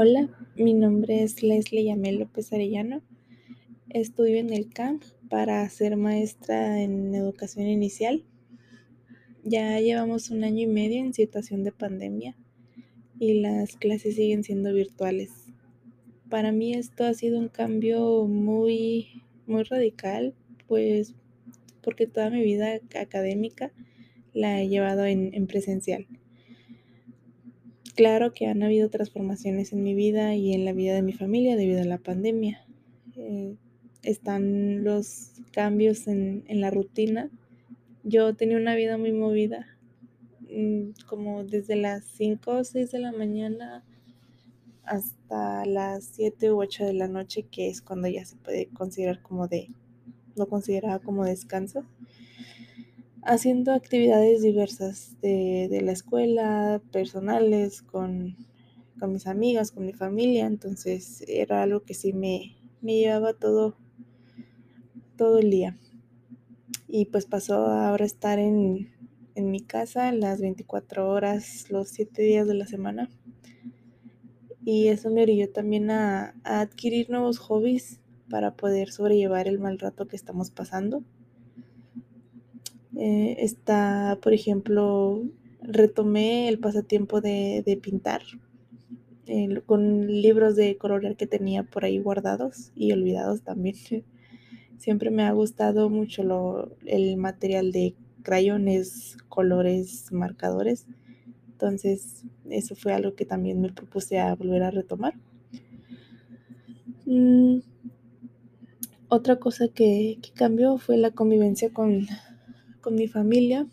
[0.00, 3.02] Hola, mi nombre es Leslie Yamel López Arellano.
[3.88, 8.22] Estudio en el CAMP para ser maestra en educación inicial.
[9.42, 12.36] Ya llevamos un año y medio en situación de pandemia
[13.18, 15.30] y las clases siguen siendo virtuales.
[16.30, 20.32] Para mí esto ha sido un cambio muy, muy radical,
[20.68, 21.16] pues
[21.82, 23.72] porque toda mi vida académica
[24.32, 26.06] la he llevado en, en presencial.
[27.98, 31.56] Claro que han habido transformaciones en mi vida y en la vida de mi familia
[31.56, 32.64] debido a la pandemia.
[33.16, 33.56] Eh,
[34.04, 37.28] están los cambios en, en, la rutina.
[38.04, 39.66] Yo tenía una vida muy movida,
[40.42, 43.84] mm, como desde las 5 o 6 de la mañana
[44.84, 49.22] hasta las 7 u 8 de la noche, que es cuando ya se puede considerar
[49.22, 49.70] como de,
[50.36, 51.84] lo consideraba como descanso
[53.28, 58.36] haciendo actividades diversas de, la escuela, personales, con,
[59.06, 60.46] mis amigas, con mi familia.
[60.46, 63.76] Entonces era algo que sí me, llevaba todo,
[65.16, 65.78] todo el día.
[66.88, 68.90] Y pues pasó a ahora estar en,
[69.34, 73.10] en mi casa las 24 horas, los 7 días de la semana.
[74.64, 79.78] Y eso me orilló también a, a adquirir nuevos hobbies para poder sobrellevar el mal
[79.78, 81.04] rato que estamos pasando.
[82.98, 85.22] Eh, está, por ejemplo,
[85.62, 88.22] retomé el pasatiempo de, de pintar
[89.30, 93.76] eh, con libros de colorear que tenía por ahí guardados y olvidados también.
[94.78, 100.86] Siempre me ha gustado mucho lo, el material de crayones, colores, marcadores.
[101.52, 105.14] Entonces, eso fue algo que también me propuse a volver a retomar.
[107.06, 107.58] Mm,
[109.08, 112.06] otra cosa que, que cambió fue la convivencia con,
[112.90, 113.66] mi familia.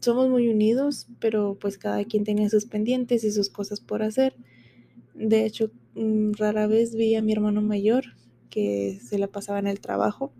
[0.00, 4.34] Somos muy unidos, pero pues cada quien tenía sus pendientes y sus cosas por hacer.
[5.14, 8.04] De hecho, mm, rara vez vi a mi hermano mayor
[8.48, 10.32] que se la pasaba en el trabajo.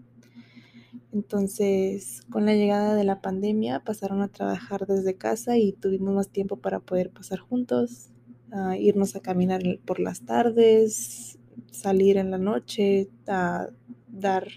[1.12, 6.28] Entonces, con la llegada de la pandemia, pasaron a trabajar desde casa y tuvimos más
[6.28, 8.10] tiempo para poder pasar juntos,
[8.52, 11.38] a irnos a caminar por las tardes,
[11.70, 13.68] salir en la noche, a
[14.08, 14.48] dar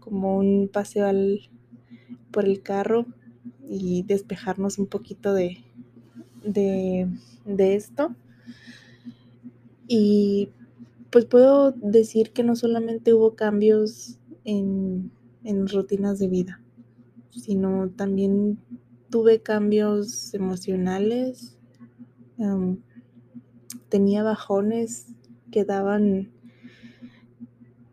[0.00, 1.50] como un paseo al,
[2.34, 3.06] por el carro
[3.70, 5.58] y despejarnos un poquito de,
[6.44, 7.06] de,
[7.76, 8.14] esto.
[9.86, 10.50] Y
[11.10, 15.12] pues puedo decir que no solamente hubo cambios en,
[15.44, 16.60] en rutinas de vida,
[17.30, 18.58] sino también
[19.10, 21.56] tuve cambios emocionales,
[22.38, 22.78] um,
[23.88, 25.06] tenía bajones
[25.52, 26.32] que daban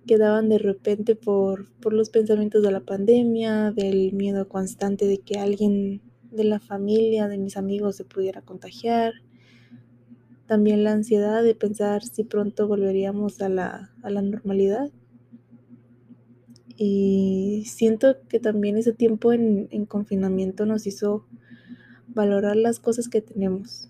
[0.06, 5.40] quedaban de repente por, por los pensamientos de la pandemia, del miedo constante de que
[5.40, 6.02] alguien
[6.32, 9.14] de la familia, de mis amigos se pudiera contagiar.
[10.48, 14.90] También la ansiedad de pensar si pronto volveríamos a la, a la normalidad.
[16.76, 21.26] Y siento que también ese tiempo en, en confinamiento nos hizo
[22.08, 23.90] valorar las cosas que tenemos,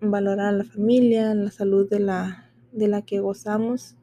[0.00, 3.96] valorar a la familia, la salud de la, de la que gozamos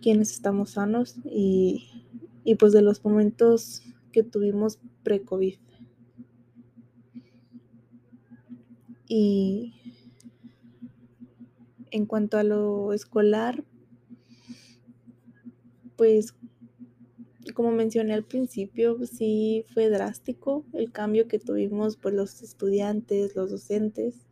[0.00, 2.04] quienes estamos sanos y,
[2.44, 5.56] y pues de los momentos que tuvimos pre-COVID.
[9.06, 9.74] Y
[11.90, 13.64] en cuanto a lo escolar,
[15.96, 16.34] pues
[17.54, 23.50] como mencioné al principio, sí fue drástico el cambio que tuvimos pues los estudiantes, los
[23.50, 24.26] docentes,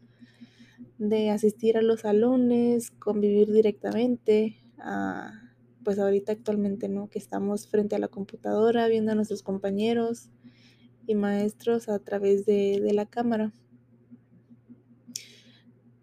[0.99, 5.48] de asistir a los salones, convivir directamente, a
[5.85, 7.09] pues ahorita actualmente, ¿no?
[7.09, 10.29] Que estamos frente a la computadora viendo a nuestros compañeros
[11.07, 13.53] y maestros a través de, de la cámara.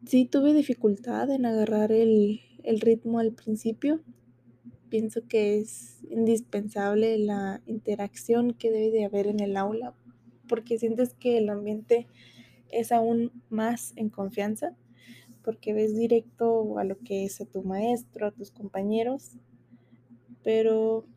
[0.06, 4.02] Sí tuve dificultad en agarrar el, el ritmo al principio.
[4.90, 9.94] Pienso que es indispensable la interacción que debe de haber en el aula
[10.48, 12.08] porque sientes que el ambiente
[12.70, 14.76] es aún más en confianza
[15.44, 19.38] porque ves directo a lo que es a tu maestro, a tus compañeros
[20.46, 21.08] pero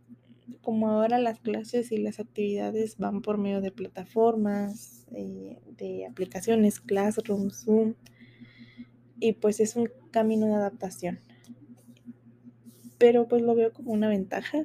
[0.62, 6.80] como ahora las clases y las actividades van por medio de plataformas, eh, de aplicaciones,
[6.80, 7.94] Classroom, Zoom,
[9.20, 11.20] y pues es un camino de adaptación.
[12.96, 14.64] Pero pues lo veo como una ventaja.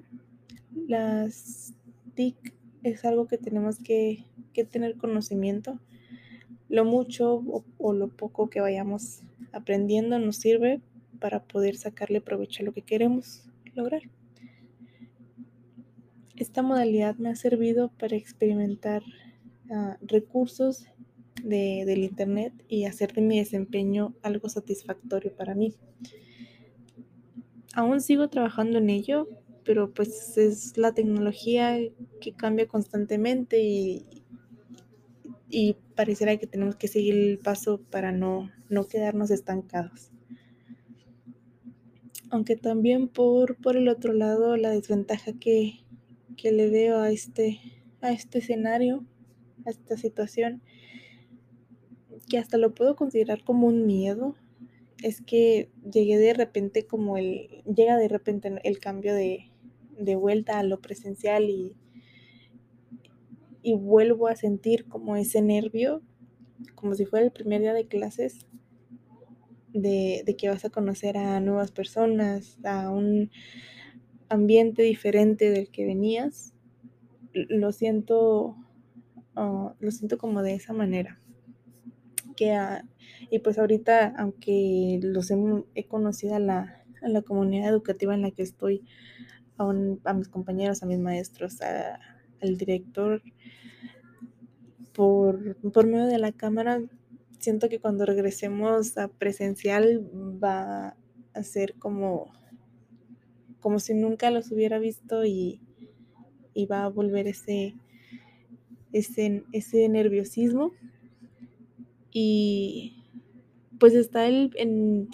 [0.88, 1.74] Las
[2.16, 5.78] TIC es algo que tenemos que, que tener conocimiento.
[6.70, 10.80] Lo mucho o, o lo poco que vayamos aprendiendo nos sirve
[11.20, 13.44] para poder sacarle provecho a lo que queremos
[13.76, 14.04] lograr.
[16.36, 19.04] Esta modalidad me ha servido para experimentar
[19.70, 20.86] uh, recursos
[21.44, 25.76] de, del Internet y hacer de mi desempeño algo satisfactorio para mí.
[27.76, 29.28] Aún sigo trabajando en ello,
[29.64, 31.78] pero pues es la tecnología
[32.20, 34.06] que cambia constantemente y,
[35.50, 40.10] y pareciera que tenemos que seguir el paso para no, no quedarnos estancados.
[42.30, 45.84] Aunque también por, por el otro lado, la desventaja que,
[46.36, 47.60] que le veo a este,
[48.02, 49.06] a este escenario,
[49.66, 50.62] a esta situación,
[52.30, 54.36] que hasta lo puedo considerar como un miedo,
[55.02, 59.52] es que llegué de repente como el, llega de repente el cambio de,
[59.98, 61.76] de vuelta a lo presencial y,
[63.62, 66.02] y vuelvo a sentir como ese nervio,
[66.76, 68.48] como si fuera el primer día de clases,
[69.74, 73.32] de, de, que vas a conocer a nuevas personas, a un
[74.34, 76.54] ambiente diferente del que venías.
[77.34, 78.56] Lo siento,
[79.36, 81.20] uh, lo siento como de esa manera.
[82.36, 82.88] Que, uh,
[83.30, 85.38] y pues ahorita, aunque los he,
[85.76, 88.86] he conocido a la, a la, comunidad educativa en la que estoy,
[89.58, 89.70] a,
[90.04, 93.22] a mis compañeros, a mis maestros, al director,
[94.94, 96.82] por, por medio de la cámara,
[97.40, 100.08] siento que cuando regresemos a presencial
[100.44, 100.96] va
[101.34, 102.32] a ser como,
[103.64, 105.62] como si nunca los hubiera visto y,
[106.54, 107.76] y va a volver ese,
[108.92, 110.74] ese, ese nerviosismo.
[112.12, 113.06] Y
[113.80, 115.08] pues está el, en,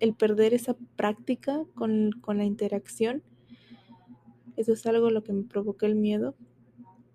[0.00, 3.22] el perder esa práctica con, con, la interacción.
[4.56, 6.34] Eso es algo lo que me provoca el miedo.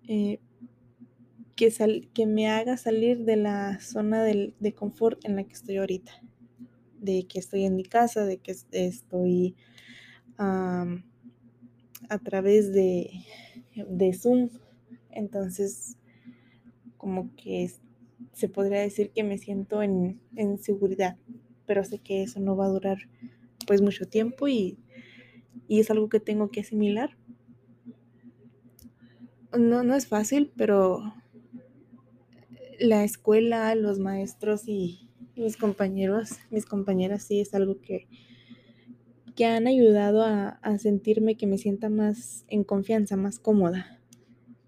[0.06, 0.38] Eh,
[1.56, 5.54] que, sal, que me haga salir de la zona del, de confort en la que
[5.54, 6.12] estoy ahorita.
[7.00, 9.56] De que estoy en mi casa, de que estoy
[10.38, 13.10] a través de,
[13.74, 14.50] de Zoom.
[15.10, 15.96] Entonces,
[16.96, 17.70] como que
[18.32, 21.16] se podría decir que me siento en, en, seguridad,
[21.66, 22.98] pero sé que eso no va a durar
[23.66, 24.78] pues mucho tiempo y,
[25.68, 27.16] y es algo que tengo que asimilar.
[29.56, 31.14] No, no es fácil, pero
[32.78, 38.08] la escuela, los maestros y mis compañeros, mis compañeras, sí es algo que,
[39.36, 44.00] que han ayudado a, sentirme que me sienta más en confianza, más cómoda,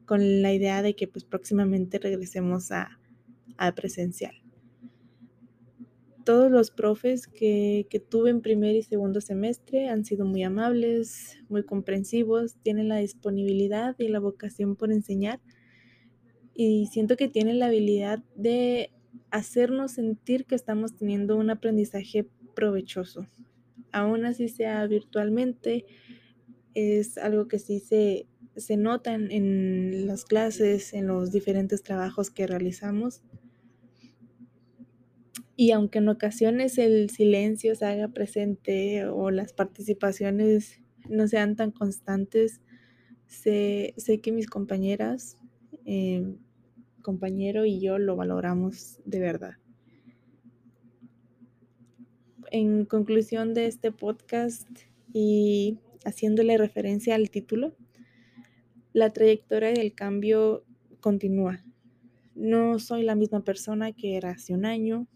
[0.04, 3.00] con la idea de que pues próximamente regresemos a,
[3.74, 4.34] presencial.
[6.24, 11.64] Todos los profes que, tuve en primer y segundo semestre han sido muy amables, muy
[11.64, 15.40] comprensivos, tienen la disponibilidad y la vocación por enseñar
[16.54, 18.90] y siento que tiene la habilidad de
[19.30, 23.26] hacernos sentir que estamos teniendo un aprendizaje provechoso.
[23.92, 25.86] Aún así sea virtualmente,
[26.74, 28.26] es algo que sí se,
[28.56, 33.22] se nota en, en las clases, en los diferentes trabajos que realizamos.
[35.56, 41.72] Y aunque en ocasiones el silencio se haga presente o las participaciones no sean tan
[41.72, 42.60] constantes,
[43.26, 45.36] sé, sé que mis compañeras
[45.84, 46.36] eh,
[47.02, 49.54] compañero y yo lo valoramos de verdad.
[52.50, 54.68] En conclusión de este podcast
[55.12, 57.76] y haciéndole referencia al título,
[58.92, 60.64] la trayectoria del cambio
[61.00, 61.64] continúa.
[62.34, 65.06] No soy la misma persona que era hace un año,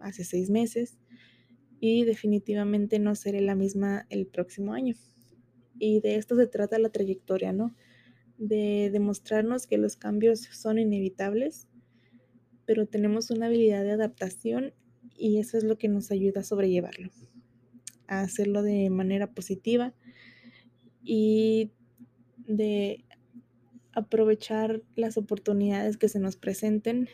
[0.00, 0.98] hace seis meses,
[1.80, 4.94] y definitivamente no seré la misma el próximo año.
[5.78, 7.74] Y de esto se trata la trayectoria, ¿no?
[8.42, 11.68] de demostrarnos que los cambios son inevitables,
[12.64, 14.74] pero tenemos una habilidad de adaptación
[15.22, 17.08] y eso es lo que nos ayuda a sobrellevarlo,
[18.08, 19.94] a hacerlo de manera positiva
[21.00, 21.70] y
[22.38, 23.04] de
[23.92, 27.08] aprovechar las oportunidades que se nos presenten,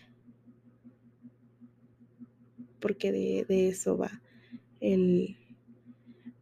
[2.80, 4.22] porque de, de eso va
[4.80, 5.36] el,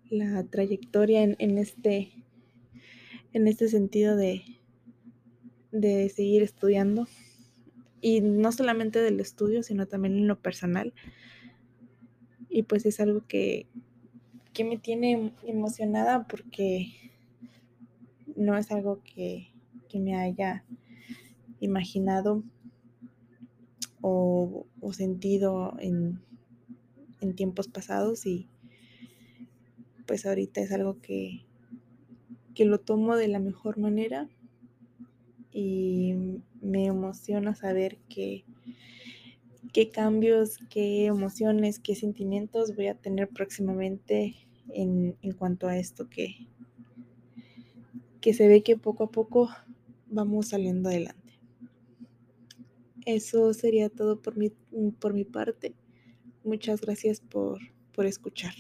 [0.08, 2.12] la trayectoria en, en, este,
[3.32, 4.42] en este sentido de,
[5.72, 7.08] de seguir estudiando
[8.00, 10.94] y no solamente del estudio, sino también en lo personal.
[12.56, 13.66] Y pues es algo que,
[14.54, 16.86] que me tiene emocionada porque
[18.34, 19.48] no es algo que,
[19.90, 20.64] que me haya
[21.60, 22.42] imaginado
[24.00, 26.22] o, o sentido en,
[27.20, 28.48] en, tiempos pasados y
[30.06, 31.44] pues ahorita es algo que,
[32.54, 34.30] que lo tomo de la mejor manera
[35.52, 36.14] y
[36.62, 38.46] me emociona saber que,
[39.76, 44.34] qué cambios, qué emociones, qué sentimientos voy a tener próximamente
[44.70, 46.48] en, en cuanto a esto que,
[48.22, 49.50] que se ve que poco a poco
[50.06, 51.38] vamos saliendo adelante.
[53.04, 54.48] eso sería todo por mi,
[54.98, 55.74] por mi parte.
[56.42, 57.60] Muchas gracias por,
[57.92, 58.54] por escuchar.